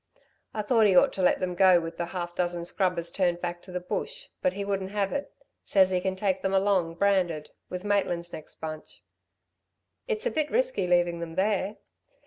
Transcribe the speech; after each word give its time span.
I 0.51 0.63
thought 0.63 0.87
he 0.87 0.95
ought 0.95 1.13
to 1.13 1.21
let 1.21 1.39
them 1.39 1.53
go 1.53 1.79
with 1.79 1.97
the 1.99 2.07
half 2.07 2.33
dozen 2.33 2.65
scrubbers 2.65 3.11
turned 3.11 3.39
back 3.39 3.61
to 3.61 3.71
the 3.71 3.79
bush, 3.79 4.29
but 4.41 4.53
he 4.53 4.65
wouldn't 4.65 4.89
have 4.89 5.13
it; 5.13 5.31
says 5.63 5.91
he 5.91 6.01
can 6.01 6.15
take 6.15 6.41
them 6.41 6.55
along, 6.55 6.95
branded, 6.95 7.51
with 7.69 7.83
Maitland's 7.85 8.33
next 8.33 8.55
bunch." 8.55 9.03
"It's 10.07 10.25
a 10.25 10.31
bit 10.31 10.49
risky 10.49 10.87
leavin' 10.87 11.19
them 11.19 11.35
there." 11.35 11.77